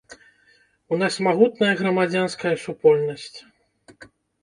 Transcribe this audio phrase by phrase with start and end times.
[0.95, 3.33] У нас магутная грамадзянская супольнасць.